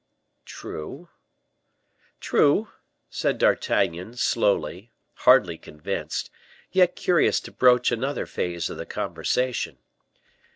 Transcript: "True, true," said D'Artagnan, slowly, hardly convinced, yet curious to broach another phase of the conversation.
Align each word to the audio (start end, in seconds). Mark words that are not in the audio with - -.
"True, 0.47 1.09
true," 2.19 2.69
said 3.11 3.37
D'Artagnan, 3.37 4.15
slowly, 4.15 4.91
hardly 5.13 5.59
convinced, 5.59 6.31
yet 6.71 6.95
curious 6.95 7.39
to 7.41 7.51
broach 7.51 7.91
another 7.91 8.25
phase 8.25 8.67
of 8.71 8.77
the 8.77 8.87
conversation. 8.87 9.77